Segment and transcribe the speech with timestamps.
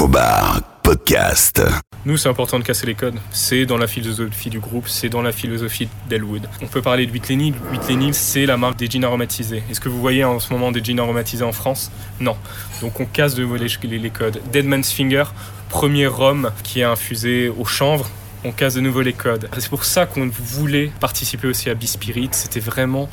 [0.00, 1.62] Infobar podcast.
[2.06, 3.18] Nous, c'est important de casser les codes.
[3.32, 6.48] C'est dans la philosophie du groupe, c'est dans la philosophie d'Elwood.
[6.62, 7.52] On peut parler de Whitleney.
[7.70, 9.62] Whitleney, c'est la marque des jeans aromatisés.
[9.70, 11.92] Est-ce que vous voyez en ce moment des jeans aromatisés en France?
[12.18, 12.34] Non.
[12.80, 14.40] Donc on casse de nouveau les, les codes.
[14.50, 15.24] Deadman's Finger,
[15.68, 18.08] premier rhum qui est infusé au chanvre.
[18.42, 19.50] On casse de nouveau les codes.
[19.58, 22.30] C'est pour ça qu'on voulait participer aussi à Bispirit.
[22.32, 23.10] C'était vraiment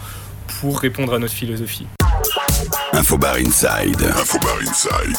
[0.61, 1.87] pour répondre à notre philosophie.
[2.93, 4.01] Infobar Inside.
[4.03, 5.17] Infobar Inside.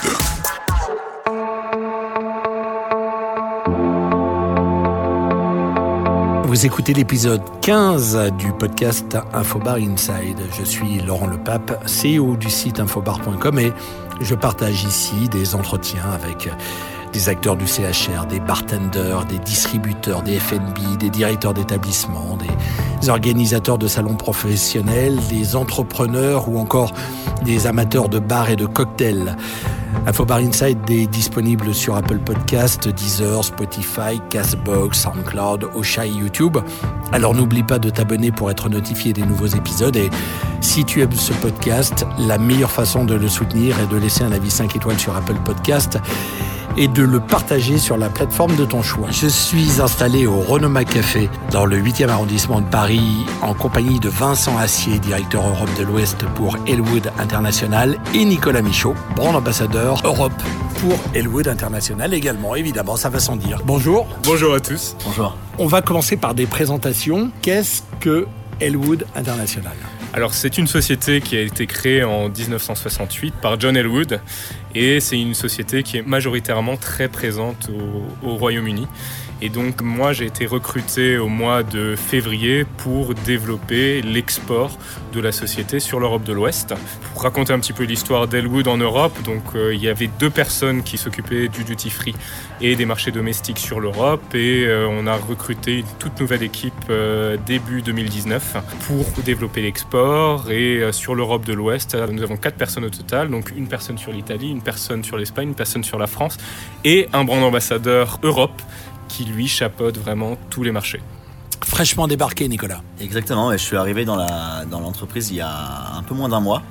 [6.49, 10.39] Vous écoutez l'épisode 15 du podcast Infobar Inside.
[10.59, 13.71] Je suis Laurent Lepape, CEO du site infobar.com et
[14.23, 16.49] je partage ici des entretiens avec
[17.13, 23.77] des acteurs du CHR, des bartenders, des distributeurs, des FNB, des directeurs d'établissements, des organisateurs
[23.77, 26.95] de salons professionnels, des entrepreneurs ou encore
[27.45, 29.37] des amateurs de bars et de cocktails.
[30.09, 36.57] Infobar Inside est disponible sur Apple Podcast, Deezer, Spotify, Castbox, SoundCloud, Ocha et YouTube.
[37.13, 40.09] Alors n'oublie pas de t'abonner pour être notifié des nouveaux épisodes et
[40.63, 44.33] si tu aimes ce podcast, la meilleure façon de le soutenir est de laisser un
[44.33, 45.99] avis 5 étoiles sur Apple Podcast
[46.79, 49.09] et de le partager sur la plateforme de ton choix.
[49.11, 54.09] Je suis installé au Renoma Café dans le 8e arrondissement de Paris en compagnie de
[54.09, 60.33] Vincent Assier, directeur Europe de l'Ouest pour Elwood International et Nicolas Michaud, brand ambassadeur Europe
[60.79, 63.61] pour Elwood International également, évidemment, ça va sans dire.
[63.65, 64.07] Bonjour.
[64.23, 64.95] Bonjour à tous.
[65.05, 65.37] Bonjour.
[65.59, 67.33] On va commencer par des présentations.
[67.43, 68.29] Qu'est-ce que
[68.61, 69.75] Elwood International?
[70.19, 74.21] Alors c'est une société qui a été créée en 1968 par John Elwood
[74.75, 78.89] et c'est une société qui est majoritairement très présente au, au Royaume-Uni.
[79.41, 84.77] Et donc moi j'ai été recruté au mois de février pour développer l'export
[85.13, 86.75] de la société sur l'Europe de l'Ouest.
[87.13, 90.31] Pour raconter un petit peu l'histoire d'Elwood en Europe, donc euh, il y avait deux
[90.31, 92.15] personnes qui s'occupaient du duty free
[92.61, 96.75] et des marchés domestiques sur l'Europe et euh, on a recruté une toute nouvelle équipe
[96.91, 102.85] euh, début 2019 pour développer l'export et sur l'Europe de l'Ouest nous avons quatre personnes
[102.85, 106.07] au total, donc une personne sur l'Italie, une personne sur l'Espagne, une personne sur la
[106.07, 106.37] France
[106.85, 108.63] et un brand ambassadeur Europe
[109.09, 111.01] qui lui chapeaute vraiment tous les marchés.
[111.65, 112.83] Fraîchement débarqué, Nicolas.
[113.01, 116.63] Exactement, je suis arrivé dans l'entreprise dans il y a un peu moins d'un mois.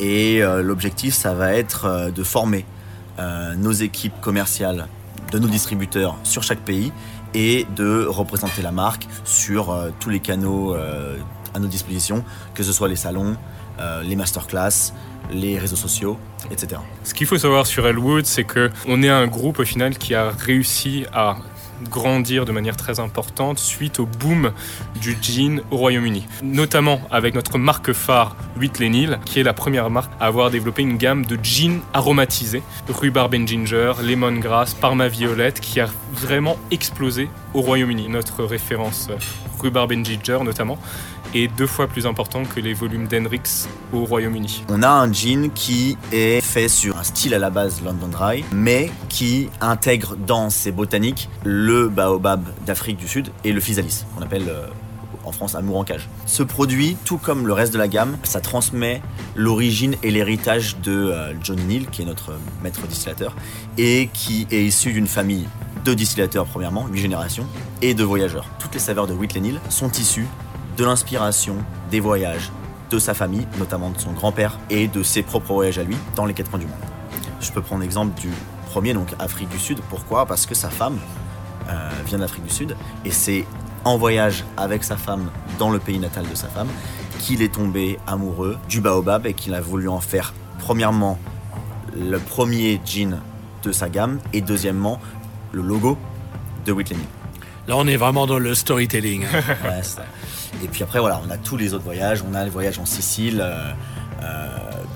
[0.00, 2.64] Et euh, l'objectif, ça va être euh, de former
[3.18, 4.88] euh, nos équipes commerciales
[5.30, 6.92] de nos distributeurs sur chaque pays
[7.34, 12.22] et de représenter la marque sur tous les canaux à nos dispositions,
[12.52, 13.38] que ce soit les salons,
[14.02, 14.92] les masterclass,
[15.30, 16.18] les réseaux sociaux,
[16.50, 16.82] etc.
[17.04, 20.28] Ce qu'il faut savoir sur Elwood, c'est qu'on est un groupe au final qui a
[20.28, 21.36] réussi à
[21.88, 24.52] grandir de manière très importante suite au boom
[25.00, 26.26] du jean au Royaume-Uni.
[26.42, 28.90] Notamment avec notre marque phare Whitley
[29.24, 33.46] qui est la première marque à avoir développé une gamme de jeans aromatisés, rhubarb and
[33.46, 38.08] ginger, lemongrass, parma violette, qui a vraiment explosé au Royaume-Uni.
[38.08, 39.08] Notre référence
[39.60, 40.78] rhubarb and ginger notamment
[41.34, 44.64] est deux fois plus important que les volumes d'Henrix au Royaume-Uni.
[44.68, 48.44] On a un jean qui est fait sur un style à la base London Dry,
[48.52, 54.22] mais qui intègre dans ses botaniques le baobab d'Afrique du Sud et le physalis, qu'on
[54.22, 54.66] appelle euh,
[55.24, 56.08] en France amour en cage.
[56.26, 59.02] Ce produit, tout comme le reste de la gamme, ça transmet
[59.34, 62.32] l'origine et l'héritage de euh, Johnny Neal, qui est notre
[62.62, 63.34] maître distillateur,
[63.78, 65.46] et qui est issu d'une famille
[65.84, 67.46] de distillateurs premièrement, 8 générations,
[67.80, 68.46] et de voyageurs.
[68.58, 70.26] Toutes les saveurs de Whitley Neal sont issues
[70.76, 71.56] de l'inspiration
[71.90, 72.50] des voyages
[72.90, 76.26] de sa famille, notamment de son grand-père, et de ses propres voyages à lui dans
[76.26, 76.76] les quatre coins du monde.
[77.40, 78.30] Je peux prendre l'exemple du
[78.70, 79.80] premier, donc Afrique du Sud.
[79.88, 80.26] Pourquoi?
[80.26, 80.98] Parce que sa femme
[81.68, 83.46] euh, vient d'Afrique du Sud, et c'est
[83.84, 86.68] en voyage avec sa femme dans le pays natal de sa femme
[87.18, 91.18] qu'il est tombé amoureux du baobab et qu'il a voulu en faire premièrement
[91.96, 93.20] le premier jean
[93.62, 94.98] de sa gamme et deuxièmement
[95.52, 95.98] le logo
[96.64, 96.96] de Whitley
[97.68, 99.24] Là, on est vraiment dans le storytelling.
[100.64, 102.24] et puis après, voilà, on a tous les autres voyages.
[102.28, 103.70] On a le voyage en Sicile euh,
[104.22, 104.48] euh,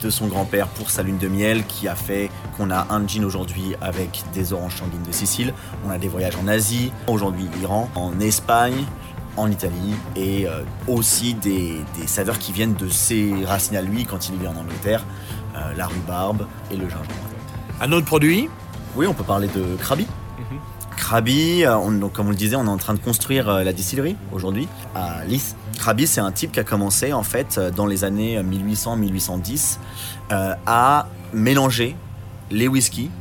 [0.03, 3.25] de son grand-père pour sa lune de miel qui a fait qu'on a un jean
[3.25, 5.55] aujourd'hui avec des oranges sanguines de Sicile.
[5.87, 8.85] On a des voyages en Asie, aujourd'hui Iran, en Espagne,
[9.37, 14.29] en Italie et euh, aussi des, saveurs qui viennent de ses racines à lui quand
[14.29, 15.05] il vit en Angleterre,
[15.75, 17.15] la rhubarbe et le gingembre.
[17.81, 18.51] Un autre produit?
[18.95, 20.07] Oui, on peut parler de Krabi.
[21.07, 23.73] Krabi, euh, donc, comme on le disait, on est en train de construire euh, la
[23.73, 25.55] distillerie aujourd'hui à Lys.
[25.79, 29.79] Krabi, c'est un type qui a commencé en fait euh, dans les années 1800-1810
[30.67, 31.95] à mélanger
[32.51, 33.13] les whiskies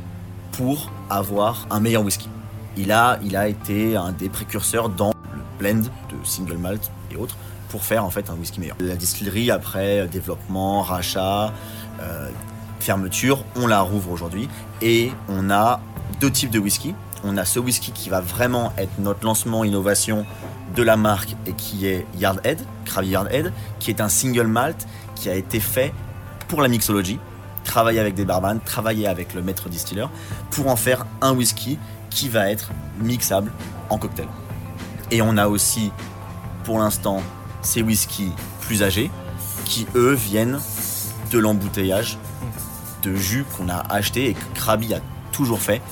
[0.50, 2.28] pour avoir un meilleur whisky.
[2.76, 7.16] Il a, il a été un des précurseurs dans le blend de single malt et
[7.16, 7.36] autres
[7.68, 8.76] pour faire en fait un whisky meilleur.
[8.80, 11.52] La distillerie, après développement, rachat,
[12.80, 14.48] fermeture, on la rouvre aujourd'hui
[14.82, 15.80] et on a
[16.20, 16.92] deux types de whisky.
[17.24, 20.26] On a ce whisky qui va vraiment être notre lancement innovation
[20.74, 25.28] de la marque et qui est Yardhead, Krabby Yardhead, qui est un single malt qui
[25.28, 25.92] a été fait
[26.48, 27.18] pour la mixologie,
[27.64, 30.10] travailler avec des barbanes, travailler avec le maître distilleur
[30.50, 31.78] pour en faire un whisky
[32.10, 32.70] qui va être
[33.00, 33.52] mixable
[33.90, 34.28] en cocktail.
[35.10, 35.92] Et on a aussi
[36.64, 37.22] pour l'instant
[37.62, 39.10] ces whiskies plus âgés
[39.64, 40.60] qui eux viennent
[41.30, 42.18] de l'embouteillage
[43.02, 45.00] de jus qu'on a acheté et que Krabi a
[45.32, 45.82] toujours fait,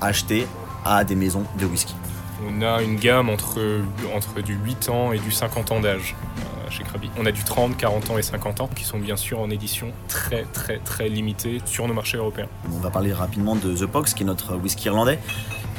[0.00, 0.46] acheter
[0.84, 1.94] à des maisons de whisky.
[2.46, 3.60] On a une gamme entre,
[4.14, 7.10] entre du 8 ans et du 50 ans d'âge euh, chez Krabi.
[7.18, 9.92] On a du 30, 40 ans et 50 ans qui sont bien sûr en édition
[10.08, 12.48] très très très limitée sur nos marchés européens.
[12.72, 15.18] On va parler rapidement de The Pox qui est notre whisky irlandais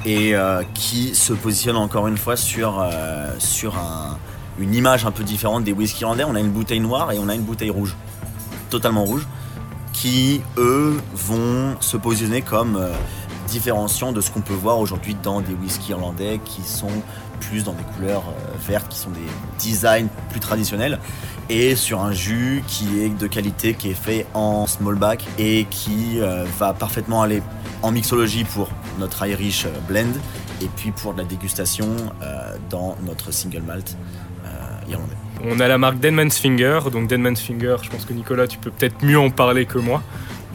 [0.05, 4.17] et euh, qui se positionne encore une fois sur, euh, sur un,
[4.59, 6.23] une image un peu différente des whisky irlandais.
[6.23, 7.95] On a une bouteille noire et on a une bouteille rouge,
[8.69, 9.27] totalement rouge,
[9.93, 12.91] qui eux vont se positionner comme euh,
[13.47, 16.91] différenciant de ce qu'on peut voir aujourd'hui dans des whisky irlandais qui sont
[17.39, 19.19] plus dans des couleurs euh, vertes, qui sont des
[19.59, 20.99] designs plus traditionnels,
[21.49, 25.65] et sur un jus qui est de qualité, qui est fait en small back et
[25.69, 27.41] qui euh, va parfaitement aller
[27.81, 30.13] en mixologie pour notre Irish blend
[30.61, 31.87] et puis pour la dégustation
[32.69, 33.97] dans notre single malt
[34.87, 35.15] irlandais.
[35.43, 36.79] On a la marque Deadman's Finger.
[36.91, 40.03] Donc Deadman's Finger, je pense que Nicolas, tu peux peut-être mieux en parler que moi.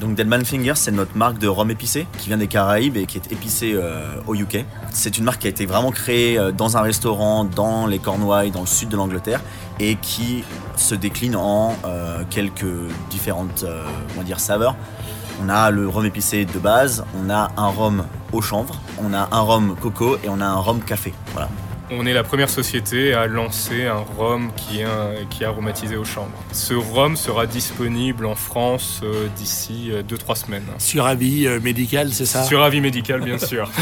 [0.01, 3.17] Donc Deadman's Finger, c'est notre marque de rhum épicé qui vient des Caraïbes et qui
[3.17, 4.65] est épicé euh, au UK.
[4.91, 8.51] C'est une marque qui a été vraiment créée euh, dans un restaurant dans les Cornouailles,
[8.51, 9.41] dans le sud de l'Angleterre,
[9.81, 10.45] et qui
[10.77, 12.67] se décline en euh, quelques
[13.09, 13.65] différentes
[14.37, 14.77] saveurs.
[15.43, 19.29] On a le rhum épicé de base, on a un rhum au chanvre, on a
[19.33, 21.15] un rhum coco et on a un rhum café.
[21.33, 21.49] Voilà.
[21.93, 26.05] On est la première société à lancer un rhum qui est, qui est aromatisé au
[26.05, 26.33] chanvre.
[26.51, 30.67] Ce rhum sera disponible en France euh, d'ici 2-3 euh, semaines.
[30.79, 32.43] Sur avis euh, médical, c'est ça?
[32.43, 33.71] Sur avis médical, bien sûr.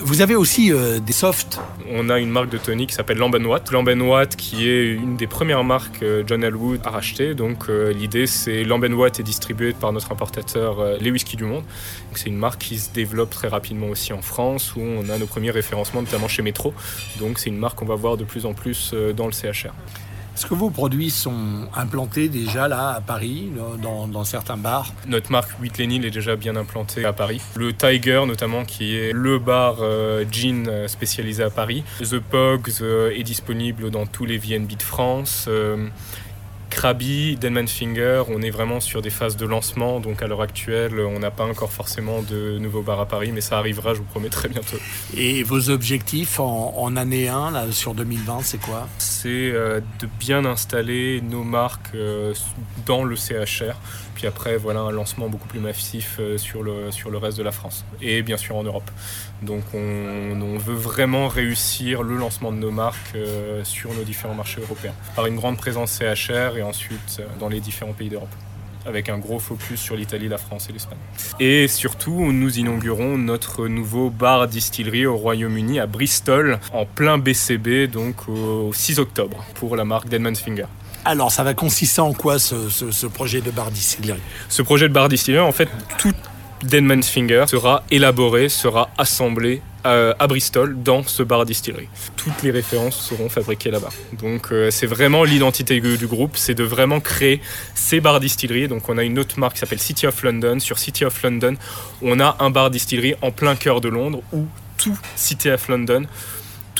[0.00, 1.60] Vous avez aussi des softs?
[1.92, 3.70] On a une marque de tonic qui s'appelle Lambenwatt.
[3.70, 7.34] Lambenwatt qui est une des premières marques John Elwood a racheté.
[7.34, 11.64] Donc l'idée c'est Lambenwatt est distribué par notre importateur Les Whisky du Monde.
[12.14, 15.26] C'est une marque qui se développe très rapidement aussi en France où on a nos
[15.26, 16.74] premiers référencements, notamment chez Metro.
[17.18, 19.72] Donc c'est une marque qu'on va voir de plus en plus euh, dans le CHR.
[20.34, 23.50] Est-ce que vos produits sont implantés déjà là à Paris,
[23.82, 24.94] dans, certains bars?
[25.06, 27.42] Notre marque 8 Lénil est déjà bien implantée à Paris.
[27.56, 31.84] Le Tiger notamment, qui est le bar euh, jean euh, spécialisé à Paris.
[32.00, 32.82] The Pogs
[33.12, 35.46] est disponible dans tous les VNB de France.
[36.70, 41.00] Krabi, Denman Finger, on est vraiment sur des phases de lancement, donc à l'heure actuelle,
[41.00, 44.04] on n'a pas encore forcément de nouveaux bars à Paris, mais ça arrivera, je vous
[44.04, 44.78] promets, très bientôt.
[45.16, 48.88] Et vos objectifs en, année 1, là, sur 2020, c'est quoi?
[48.98, 52.32] C'est euh, de bien installer nos marques euh,
[52.86, 53.74] dans le CHR,
[54.20, 57.42] puis après, voilà, un lancement beaucoup plus massif euh, sur le, sur le reste de
[57.42, 58.90] la France, et bien sûr en Europe.
[59.40, 63.16] Donc on, on veut vraiment réussir le lancement de nos marques
[63.64, 67.60] sur nos différents marchés européens, par une grande présence CHR et ensuite euh, dans les
[67.60, 68.28] différents pays d'Europe
[68.84, 70.98] avec un gros focus sur l'Italie, la France et l'Espagne.
[71.38, 77.90] Et surtout, nous inaugurons notre nouveau bar distillerie au Royaume-Uni à Bristol en plein BCB,
[77.90, 80.66] donc au 6 octobre, pour la marque Deadman's Finger.
[81.04, 85.08] Alors, ça va consister en quoi ce, projet de bar distillerie Ce projet de bar
[85.08, 85.68] distillerie, en fait,
[85.98, 86.14] tout
[86.62, 91.88] Deadman's Finger sera élaboré, sera assemblé euh, à Bristol dans ce bar distillerie.
[92.16, 93.88] Toutes les références seront fabriquées là-bas.
[94.20, 97.40] Donc euh, c'est vraiment l'identité du groupe, c'est de vraiment créer
[97.74, 98.68] ces bars distilleries.
[98.68, 100.60] Donc on a une autre marque qui s'appelle City of London.
[100.60, 101.54] Sur City of London,
[102.02, 104.46] on a un bar distillerie en plein cœur de Londres où
[104.76, 106.04] tout City of London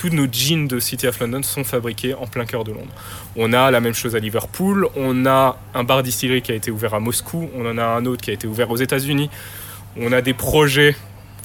[0.00, 2.92] tous nos jeans de City of London sont fabriqués en plein cœur de Londres.
[3.37, 6.71] On a la même chose à Liverpool, on a un bar distillerie qui a été
[6.71, 9.28] ouvert à Moscou, on en a un autre qui a été ouvert aux États-Unis.
[9.99, 10.97] On a des projets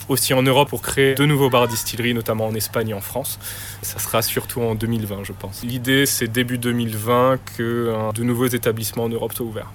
[0.07, 3.39] aussi en Europe pour créer de nouveaux bars distilleries, notamment en Espagne et en France.
[3.81, 5.61] Ça sera surtout en 2020, je pense.
[5.65, 9.71] L'idée, c'est début 2020 que de nouveaux établissements en Europe soient ouverts.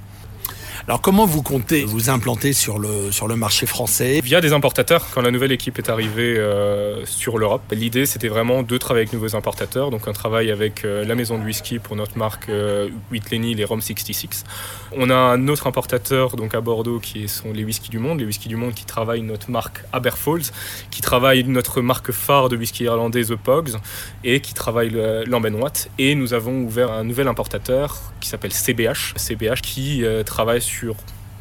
[0.87, 5.07] Alors comment vous comptez vous implanter sur le, sur le marché français Via des importateurs.
[5.13, 9.13] Quand la nouvelle équipe est arrivée euh, sur l'Europe, l'idée c'était vraiment de travailler avec
[9.13, 9.91] de nouveaux importateurs.
[9.91, 13.65] Donc un travail avec euh, la maison de whisky pour notre marque euh, Whitley les
[13.65, 14.45] Rom 66.
[14.97, 18.21] On a un autre importateur donc à Bordeaux qui sont les whisky du monde.
[18.21, 20.51] Les whisky du monde qui travaillent notre marque Aberfalls,
[20.91, 23.77] qui travaille notre marque phare de whisky irlandais The Pogs
[24.25, 24.91] et qui travaille
[25.27, 25.91] l'Ambenwatt.
[25.99, 29.15] Et nous avons ouvert un nouvel importateur qui s'appelle CBH.
[29.17, 30.70] CBH qui travaille sur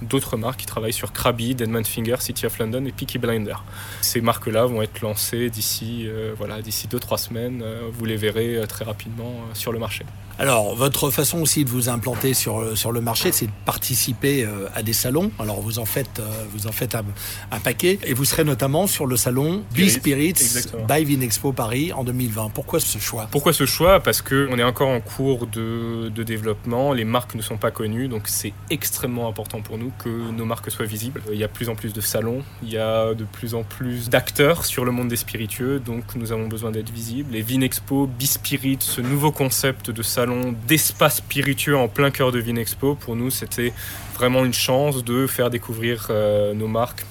[0.02, 3.56] d'autres marques qui travaillent sur Krabi, Deadman Finger, City of London et Peaky Blinder.
[4.02, 7.62] Ces marques-là vont être lancées d'ici euh, voilà, d'ici 2-3 semaines.
[7.64, 10.06] Euh, vous les verrez euh, très rapidement sur le marché.
[10.40, 14.70] Alors, votre façon aussi de vous implanter sur, sur le marché, c'est de participer euh,
[14.74, 15.34] à des salons.
[15.38, 17.04] Alors, vous en faites, euh, vous en faites un,
[17.52, 18.00] un paquet.
[18.06, 22.52] Et vous serez notamment sur le salon Spirit, B-Spirits by Vinexpo Paris en 2020.
[22.54, 23.28] Pourquoi ce choix?
[23.30, 24.00] Pourquoi ce choix?
[24.00, 26.94] Parce qu'on est encore en cours de, de développement.
[26.94, 28.08] Les marques ne sont pas connues.
[28.08, 31.22] Donc, c'est extrêmement important pour nous que nos marques soient visibles.
[31.34, 32.44] Il y a de plus en plus de salons.
[32.64, 35.82] Il y a de plus en plus d'acteurs sur le monde des spiritueux.
[35.82, 37.36] Donc, nous avons besoin d'être visibles.
[37.36, 40.29] Et Vinexpo, B-Spirit, ce nouveau concept de salon
[40.68, 43.74] d'espace spiritueux en plein cœur de Vinexpo, pour nous, c'était
[44.16, 47.06] vraiment une chance de faire découvrir euh, nos marques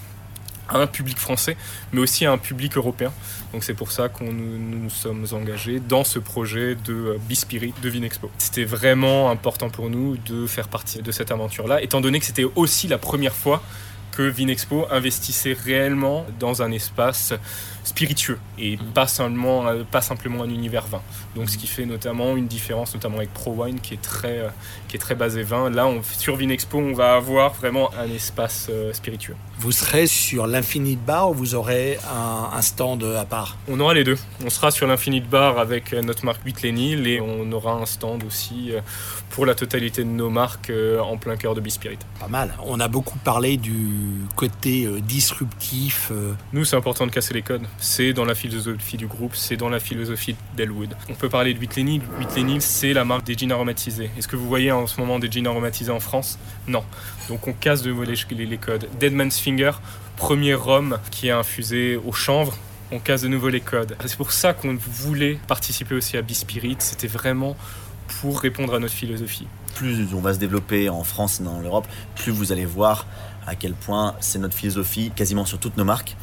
[0.69, 1.57] à un public français,
[1.93, 3.13] mais aussi à un public européen.
[3.53, 7.73] Donc c'est pour ça qu'on nous, nous, sommes engagés dans ce projet de euh, Bispirit
[7.83, 8.31] de Vinexpo.
[8.39, 12.47] C'était vraiment important pour nous de faire partie de cette aventure-là, étant donné que c'était
[12.57, 13.63] aussi la première fois
[14.13, 17.33] que Vinexpo investissait réellement dans un espace
[17.89, 18.93] spiritueux et mhm.
[18.93, 21.01] pas, seulement, euh, pas simplement un univers vin.
[21.35, 24.49] Donc ce qui fait notamment une différence, notamment avec Pro Wine qui est très, euh,
[24.89, 25.71] qui est très basé vin.
[25.71, 29.37] Là, on, sur Vinexpo, on va avoir vraiment un espace euh, spiritueux.
[29.59, 33.57] Vous serez sur l'Infinite Bar ou vous aurez un, un, stand à part?
[33.69, 34.19] On aura les deux.
[34.45, 38.23] On sera sur l'Infinite Bar avec notre marque 8 Lénil et on aura un stand
[38.25, 38.73] aussi
[39.31, 41.99] pour la totalité de nos marques en plein cœur de Bispirit.
[42.21, 42.55] Pas mal.
[42.65, 43.89] On a beaucoup parlé du
[44.37, 46.13] côté disruptif.
[46.53, 49.69] Nous, c'est important de casser les codes c'est dans la philosophie du groupe, c'est dans
[49.69, 50.95] la philosophie d'Elwood.
[51.09, 54.11] On peut parler de Whitley Whitley c'est la marque des jeans aromatisés.
[54.19, 56.39] Est-ce que vous voyez en ce moment des jeans aromatisés en France?
[56.67, 56.85] Non.
[57.29, 58.89] Donc on casse de les, les codes.
[58.99, 59.73] Deadman's Finger,
[60.17, 62.57] premier rhum qui est infusé au chanvre,
[62.91, 63.97] on casse de nouveau les codes.
[64.07, 67.57] C'est pour ça qu'on voulait participer aussi à Bispirit, c'était vraiment
[68.21, 69.47] pour répondre à notre philosophie.
[69.75, 73.07] Plus on va se développer en France et dans l'Europe, plus vous allez voir
[73.47, 76.17] à quel point c'est notre philosophie quasiment sur toutes nos marques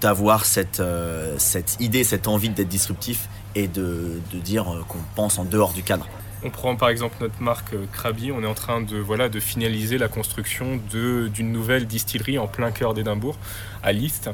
[0.00, 4.98] d'avoir cette, euh, cette idée, cette envie d'être disruptif et de, de dire euh, qu'on
[5.14, 6.06] pense en dehors du cadre.
[6.44, 9.40] On prend par exemple notre marque euh, Krabi, on est en train de, voilà, de
[9.40, 13.36] finaliser la construction d'une nouvelle distillerie en plein cœur d'Édimbourg,
[13.82, 14.30] à List.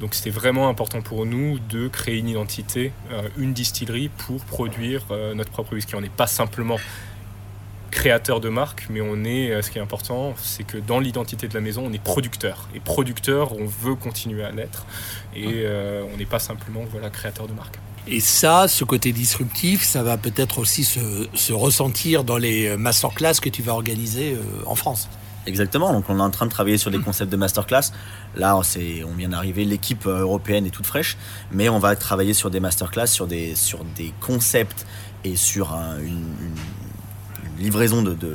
[0.00, 2.92] Donc c'était vraiment important pour nous de créer une identité,
[3.38, 5.02] une distillerie pour produire
[5.34, 5.94] notre propre whisky.
[5.94, 6.78] On n'est pas simplement
[7.94, 11.46] créateur de marque, mais on est, euh, ce qui est important, c'est que dans l'identité
[11.48, 12.68] de la maison, on est producteur.
[12.74, 14.84] Et producteur, on veut continuer à l'être.
[15.34, 17.76] Et euh, on n'est pas simplement voilà, créateur de marque.
[18.06, 22.76] Et ça, ce côté disruptif, ça va peut-être aussi se, se, ressentir dans les euh,
[22.76, 24.36] masterclass que tu vas organiser
[24.66, 25.08] en France.
[25.46, 27.92] Exactement, donc on est en train de travailler sur des concepts de masterclass.
[28.34, 31.18] Là, on vient d'arriver, l'équipe européenne est toute fraîche,
[31.52, 34.86] mais on va travailler sur des masterclass, sur des, sur des concepts
[35.22, 36.06] et sur un, une,
[36.40, 36.56] une
[37.58, 38.34] livraison de, de,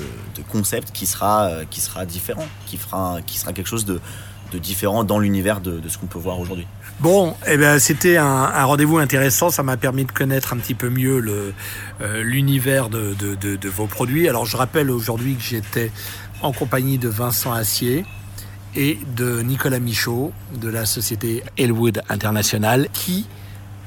[0.51, 3.99] concept qui sera, euh, qui sera différent, qui, fera, qui sera quelque chose de,
[4.51, 6.65] de différent dans l'univers de, de, ce qu'on peut voir aujourd'hui.
[6.99, 9.49] Bon, eh ben, c'était un, rendez-vous intéressant.
[9.49, 11.53] Ça m'a permis de connaître un petit peu mieux
[12.01, 14.27] euh, l'univers de, de, de, vos produits.
[14.27, 15.91] Alors, je rappelle aujourd'hui que j'étais
[16.41, 18.05] en compagnie de Vincent Assier
[18.75, 23.27] et de Nicolas Michaud de la société Elwood International qui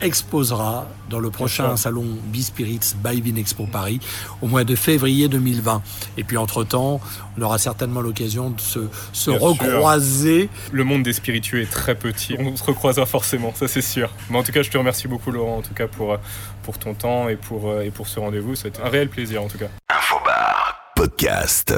[0.03, 4.01] exposera dans le prochain salon B-Spirits by Vinexpo Paris
[4.41, 5.83] au mois de février 2020.
[6.17, 7.01] Et puis entre-temps,
[7.37, 8.81] on aura certainement l'occasion de se,
[9.13, 10.49] se recroiser.
[10.73, 12.37] Le monde des spiritueux est très petit.
[12.39, 14.11] On se recroisera forcément, ça c'est sûr.
[14.31, 16.19] Mais en tout cas, je te remercie beaucoup Laurent, en tout cas pour,
[16.63, 18.55] pour ton temps et pour, et pour ce rendez-vous.
[18.55, 19.69] C'était un réel plaisir en tout cas.
[19.89, 21.75] Infobar podcast.